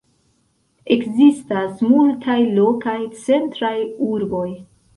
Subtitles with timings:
[0.95, 2.97] Ekzistas multaj lokaj
[3.29, 3.77] centraj
[4.11, 4.47] urboj.